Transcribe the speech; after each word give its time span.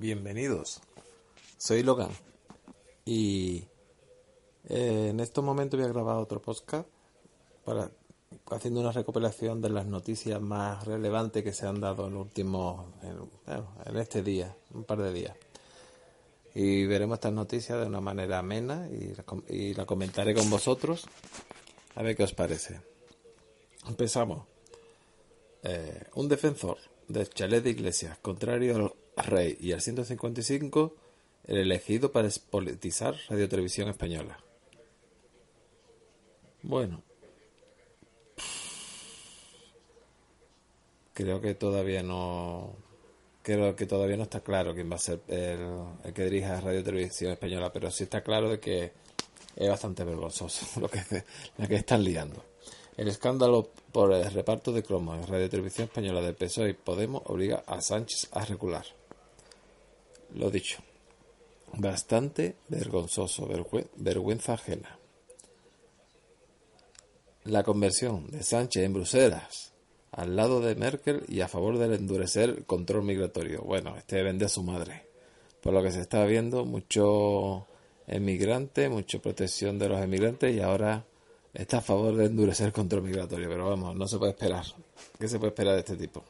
Bienvenidos. 0.00 0.80
Soy 1.56 1.82
Logan. 1.82 2.10
Y 3.04 3.64
eh, 4.68 5.08
en 5.10 5.18
estos 5.18 5.44
momentos 5.44 5.80
voy 5.80 5.88
a 5.88 5.92
grabar 5.92 6.18
otro 6.18 6.40
podcast 6.40 6.86
para 7.64 7.90
haciendo 8.52 8.78
una 8.78 8.92
recopilación 8.92 9.60
de 9.60 9.70
las 9.70 9.86
noticias 9.86 10.40
más 10.40 10.84
relevantes 10.86 11.42
que 11.42 11.52
se 11.52 11.66
han 11.66 11.80
dado 11.80 12.06
en 12.06 12.14
últimos 12.14 12.86
en, 13.02 13.18
en, 13.86 13.96
este 13.96 14.22
día, 14.22 14.54
un 14.72 14.84
par 14.84 15.02
de 15.02 15.12
días. 15.12 15.36
Y 16.54 16.86
veremos 16.86 17.16
estas 17.16 17.32
noticias 17.32 17.80
de 17.80 17.86
una 17.86 18.00
manera 18.00 18.38
amena 18.38 18.88
y, 18.88 19.14
y 19.52 19.74
la 19.74 19.84
comentaré 19.84 20.32
con 20.32 20.48
vosotros 20.48 21.08
a 21.96 22.04
ver 22.04 22.14
qué 22.14 22.22
os 22.22 22.34
parece. 22.34 22.80
Empezamos. 23.88 24.46
Eh, 25.64 26.04
un 26.14 26.28
defensor 26.28 26.78
del 27.08 27.28
chalet 27.30 27.64
de 27.64 27.70
Iglesias, 27.70 28.16
contrario 28.22 28.76
al 28.76 28.92
rey 29.22 29.56
y 29.60 29.72
al 29.72 29.80
155, 29.80 30.94
el 31.44 31.58
elegido 31.58 32.12
para 32.12 32.24
despolitizar 32.26 33.16
Radio 33.28 33.48
Televisión 33.48 33.88
Española. 33.88 34.38
Bueno, 36.62 37.02
creo 41.14 41.40
que 41.40 41.54
todavía 41.54 42.02
no 42.02 42.76
creo 43.42 43.74
que 43.74 43.86
todavía 43.86 44.16
no 44.16 44.24
está 44.24 44.40
claro 44.40 44.74
quién 44.74 44.90
va 44.90 44.96
a 44.96 44.98
ser 44.98 45.20
el, 45.28 46.12
que 46.12 46.24
dirija 46.24 46.60
Radio 46.60 46.84
Televisión 46.84 47.32
Española, 47.32 47.72
pero 47.72 47.90
sí 47.90 48.04
está 48.04 48.22
claro 48.22 48.50
de 48.50 48.60
que 48.60 48.92
es 49.56 49.68
bastante 49.68 50.04
vergonzoso 50.04 50.66
lo 50.80 50.88
que, 50.88 51.00
la 51.56 51.66
que 51.66 51.76
están 51.76 52.04
liando. 52.04 52.44
El 52.96 53.08
escándalo 53.08 53.70
por 53.90 54.12
el 54.12 54.30
reparto 54.30 54.70
de 54.70 54.82
cromos 54.82 55.18
en 55.18 55.26
Radio 55.26 55.48
Televisión 55.48 55.86
Española 55.86 56.20
de 56.20 56.34
PSOE 56.34 56.70
y 56.70 56.72
Podemos 56.74 57.22
obliga 57.26 57.62
a 57.66 57.80
Sánchez 57.80 58.28
a 58.32 58.44
recular. 58.44 58.84
Lo 60.34 60.50
dicho, 60.50 60.78
bastante 61.74 62.56
vergonzoso, 62.68 63.48
vergüenza 63.96 64.54
ajena. 64.54 64.98
La 67.44 67.62
conversión 67.62 68.30
de 68.30 68.42
Sánchez 68.42 68.84
en 68.84 68.92
Bruselas 68.92 69.72
al 70.12 70.36
lado 70.36 70.60
de 70.60 70.74
Merkel 70.74 71.22
y 71.28 71.40
a 71.40 71.48
favor 71.48 71.78
del 71.78 71.94
endurecer 71.94 72.50
el 72.50 72.64
control 72.64 73.04
migratorio. 73.04 73.62
Bueno, 73.62 73.96
este 73.96 74.22
vende 74.22 74.46
a 74.46 74.48
su 74.48 74.62
madre. 74.62 75.06
Por 75.62 75.72
lo 75.72 75.82
que 75.82 75.92
se 75.92 76.00
está 76.00 76.24
viendo, 76.24 76.64
mucho 76.64 77.66
emigrante, 78.06 78.88
mucha 78.88 79.18
protección 79.18 79.78
de 79.78 79.88
los 79.88 80.00
emigrantes 80.02 80.54
y 80.54 80.60
ahora 80.60 81.04
está 81.52 81.78
a 81.78 81.82
favor 81.82 82.16
de 82.16 82.26
endurecer 82.26 82.66
el 82.66 82.72
control 82.72 83.02
migratorio. 83.02 83.48
Pero 83.48 83.68
vamos, 83.68 83.94
no 83.96 84.06
se 84.08 84.18
puede 84.18 84.32
esperar. 84.32 84.64
¿Qué 85.18 85.28
se 85.28 85.38
puede 85.38 85.50
esperar 85.50 85.74
de 85.74 85.80
este 85.80 85.96
tipo? 85.96 86.24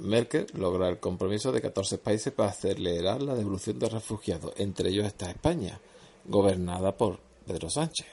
Merkel 0.00 0.46
logra 0.54 0.88
el 0.88 0.98
compromiso 0.98 1.52
de 1.52 1.62
14 1.62 1.98
países 1.98 2.32
para 2.32 2.50
acelerar 2.50 3.22
la 3.22 3.34
devolución 3.34 3.78
de 3.78 3.88
refugiados. 3.88 4.52
Entre 4.56 4.90
ellos 4.90 5.06
está 5.06 5.30
España, 5.30 5.80
gobernada 6.24 6.96
por 6.96 7.18
Pedro 7.46 7.70
Sánchez. 7.70 8.06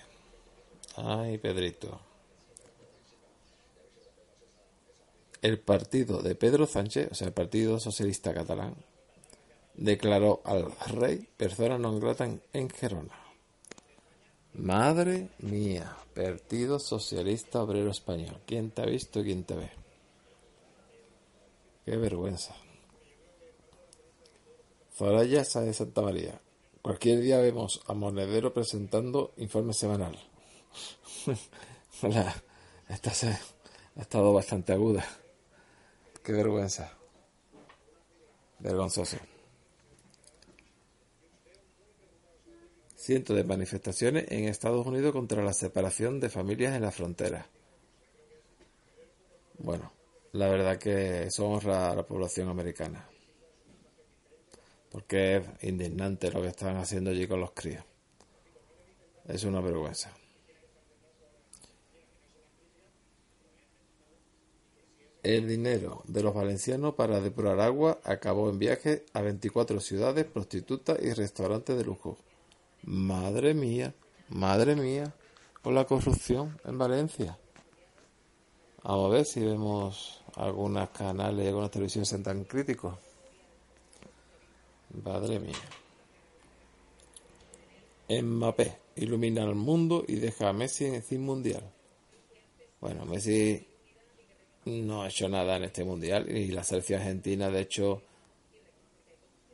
Ay, 0.96 1.38
Pedrito. 1.38 2.00
el 5.44 5.60
partido 5.60 6.22
de 6.22 6.36
Pedro 6.36 6.66
Sánchez, 6.66 7.10
o 7.12 7.16
sea, 7.16 7.28
el 7.28 7.34
Partido 7.34 7.78
Socialista 7.78 8.34
Catalán, 8.34 8.76
declaró 9.76 10.42
al 10.46 10.72
rey 10.96 11.28
persona 11.36 11.76
non 11.78 12.00
grata 12.00 12.24
en, 12.24 12.70
Gerona. 12.72 13.20
Madre 14.56 15.36
mía, 15.44 16.00
Partido 16.16 16.80
Socialista 16.80 17.60
Obrero 17.60 17.92
Español. 17.92 18.40
¿Quién 18.48 18.72
te 18.72 18.84
ha 18.84 18.86
visto 18.86 19.20
y 19.20 19.24
quién 19.26 19.44
te 19.44 19.56
ve? 19.56 19.83
Qué 21.86 21.98
vergüenza. 21.98 22.56
Zoraya 24.96 25.44
de 25.44 25.74
Santa 25.74 26.02
María. 26.02 26.40
Cualquier 26.82 27.22
día 27.22 27.40
vemos 27.40 27.82
a 27.88 27.94
Monedero 27.94 28.54
presentando 28.54 29.34
informe 29.38 29.74
semanal. 29.74 30.18
esta 32.90 33.14
se, 33.14 33.28
ha 33.28 34.02
estado 34.02 34.34
bastante 34.34 34.74
aguda. 34.74 35.06
Qué 36.24 36.34
vergüenza. 36.34 36.92
Vergonzoso. 38.60 39.18
Cientos 42.96 43.36
de 43.36 43.44
manifestaciones 43.44 44.26
en 44.30 44.46
Estados 44.50 44.86
Unidos 44.86 45.12
contra 45.12 45.44
la 45.44 45.54
separación 45.54 46.20
de 46.20 46.30
familias 46.30 46.76
en 46.76 46.82
la 46.82 46.92
frontera. 46.92 47.48
Bueno, 49.60 49.93
la 50.34 50.48
verdad 50.50 50.78
que 50.78 51.24
eso 51.24 51.48
honra 51.48 51.92
a 51.92 51.96
la 51.96 52.06
población 52.06 52.50
americana. 52.50 53.08
Porque 54.90 55.38
es 55.38 55.44
indignante 55.64 56.32
lo 56.32 56.42
que 56.42 56.48
están 56.48 56.78
haciendo 56.78 57.12
allí 57.12 57.28
con 57.28 57.40
los 57.40 57.52
críos. 57.52 57.84
Es 59.28 59.44
una 59.44 59.62
vergüenza. 59.62 60.12
El 65.22 65.48
dinero 65.48 66.02
de 66.06 66.22
los 66.22 66.34
valencianos 66.34 66.96
para 66.96 67.22
depurar 67.22 67.62
agua 67.62 68.00
acabó 68.04 68.50
en 68.50 68.60
viajes 68.60 69.04
a 69.14 69.22
24 69.22 69.80
ciudades, 69.80 70.26
prostitutas 70.26 70.98
y 71.02 71.14
restaurantes 71.14 71.78
de 71.78 71.86
lujo. 71.86 72.18
Madre 72.84 73.54
mía, 73.54 73.94
madre 74.30 74.76
mía, 74.76 75.14
con 75.62 75.76
la 75.76 75.86
corrupción 75.86 76.60
en 76.66 76.78
Valencia. 76.78 77.38
Vamos 78.84 79.12
a 79.12 79.14
ver 79.14 79.26
si 79.26 79.40
vemos 79.40 80.23
algunos 80.36 80.90
canales 80.90 81.46
y 81.46 81.48
algunas 81.48 81.72
televisiones 81.72 82.10
sean 82.10 82.24
tan 82.24 82.44
críticos. 82.46 82.96
Madre 85.04 85.40
mía. 85.40 85.54
Mbappé 88.10 88.78
ilumina 88.96 89.44
al 89.44 89.56
mundo 89.56 90.04
y 90.08 90.16
deja 90.16 90.50
a 90.50 90.54
Messi 90.54 90.86
en 90.86 90.96
el 90.96 91.04
cine 91.04 91.26
mundial. 91.26 91.64
Bueno, 92.80 93.06
Messi 93.06 93.66
no 94.66 95.04
ha 95.04 95.08
hecho 95.08 95.28
nada 95.30 95.58
en 95.58 95.64
este 95.64 95.84
mundial 95.84 96.30
y 96.30 96.48
la 96.48 96.64
selección 96.64 97.02
argentina 97.02 97.50
de 97.50 97.62
hecho 97.62 98.02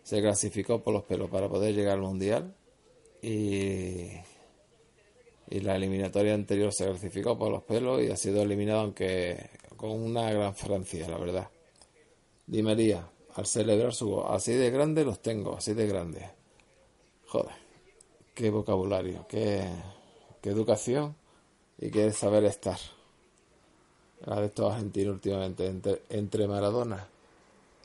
se 0.03 0.21
clasificó 0.21 0.81
por 0.81 0.93
los 0.93 1.03
pelos 1.03 1.29
para 1.29 1.47
poder 1.47 1.73
llegar 1.73 1.93
al 1.93 2.01
mundial 2.01 2.55
y, 3.21 4.09
y 5.49 5.61
la 5.61 5.75
eliminatoria 5.75 6.33
anterior 6.33 6.71
se 6.71 6.85
clasificó 6.85 7.37
por 7.37 7.51
los 7.51 7.63
pelos 7.63 8.01
y 8.01 8.11
ha 8.11 8.15
sido 8.15 8.41
eliminado 8.41 8.81
aunque 8.81 9.49
con 9.75 9.91
una 9.91 10.31
gran 10.31 10.55
Francia 10.55 11.07
la 11.07 11.17
verdad 11.17 11.49
Di 12.45 12.61
María 12.63 13.09
al 13.35 13.45
celebrar 13.45 13.93
su 13.93 14.09
gol 14.09 14.25
así 14.29 14.53
de 14.53 14.69
grande 14.69 15.03
los 15.03 15.21
tengo 15.21 15.55
así 15.55 15.73
de 15.73 15.87
grande 15.87 16.29
joder 17.27 17.55
qué 18.33 18.49
vocabulario 18.49 19.25
qué, 19.27 19.63
qué 20.41 20.49
educación 20.49 21.15
y 21.77 21.89
qué 21.89 22.11
saber 22.11 22.43
estar 22.45 22.77
la 24.25 24.41
de 24.41 24.47
estos 24.47 24.71
argentinos 24.71 25.15
últimamente, 25.15 25.67
entre, 26.09 26.47
Maradona 26.47 27.07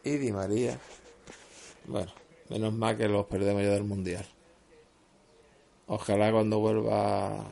y 0.02 0.16
Di 0.16 0.32
María. 0.32 0.78
Bueno, 1.86 2.12
menos 2.48 2.72
mal 2.72 2.96
que 2.96 3.08
los 3.08 3.26
perdemos 3.26 3.62
ya 3.62 3.70
del 3.70 3.84
Mundial. 3.84 4.26
Ojalá 5.86 6.32
cuando 6.32 6.58
vuelva 6.58 7.44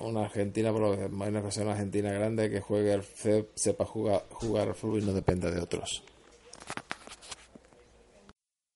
una 0.00 0.24
Argentina, 0.24 0.72
por 0.72 0.80
lo 0.80 1.08
menos 1.08 1.44
que 1.44 1.52
sea 1.52 1.62
una 1.62 1.72
Argentina 1.72 2.10
grande, 2.12 2.50
que 2.50 2.60
juegue 2.60 2.92
el 2.94 3.02
sepa 3.54 3.84
jugar, 3.84 4.24
jugar 4.30 4.68
al 4.68 4.74
fútbol 4.74 5.02
y 5.02 5.06
no 5.06 5.12
dependa 5.12 5.50
de 5.50 5.60
otros. 5.60 6.02